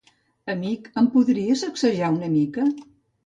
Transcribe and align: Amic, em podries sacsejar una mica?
Amic, 0.53 0.87
em 1.01 1.09
podries 1.17 1.63
sacsejar 1.65 2.09
una 2.17 2.31
mica? 2.39 2.65